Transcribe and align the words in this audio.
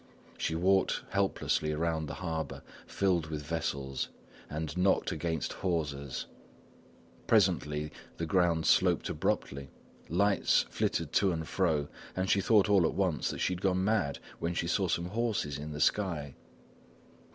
She 0.35 0.55
walked 0.55 1.03
helplessly 1.09 1.71
around 1.71 2.07
the 2.07 2.15
harbour 2.15 2.63
filled 2.87 3.27
with 3.27 3.43
vessels, 3.43 4.09
and 4.49 4.75
knocked 4.75 5.11
against 5.11 5.53
hawsers. 5.53 6.25
Presently 7.27 7.91
the 8.17 8.25
ground 8.25 8.65
sloped 8.65 9.09
abruptly, 9.09 9.69
lights 10.09 10.65
flittered 10.71 11.11
to 11.13 11.31
and 11.31 11.47
fro, 11.47 11.87
and 12.15 12.31
she 12.31 12.41
thought 12.41 12.67
all 12.67 12.87
at 12.87 12.95
once 12.95 13.29
that 13.29 13.37
she 13.37 13.53
had 13.53 13.61
gone 13.61 13.83
mad 13.83 14.17
when 14.39 14.55
she 14.55 14.65
saw 14.67 14.87
some 14.87 15.05
horses 15.09 15.59
in 15.59 15.71
the 15.71 15.79
sky. 15.79 16.33